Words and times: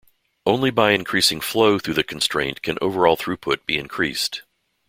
Only 0.47 0.71
by 0.71 0.93
increasing 0.93 1.41
flow 1.41 1.77
through 1.77 1.93
the 1.93 2.03
constraint 2.03 2.63
can 2.63 2.79
overall 2.81 3.15
throughput 3.15 3.67
be 3.67 3.77
increased. 3.77 4.41